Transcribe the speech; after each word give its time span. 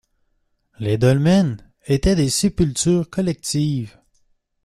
Les 0.79 0.97
dolmens 0.97 1.57
étaient 1.85 2.15
des 2.15 2.31
sépultures 2.31 3.07
collectives. 3.11 3.99